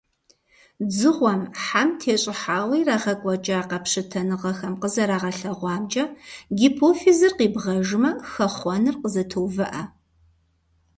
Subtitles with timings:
[0.87, 6.03] Дзыгъуэм, хьэм тещӀыхьауэ ирагъэкӀуэкӀа къэпщытэныгъэхэм къызэрагъэлъэгъуамкӀэ,
[6.57, 9.81] гипофизыр къибгъэжмэ, хэхъуэныр къызэтоувыӀэ.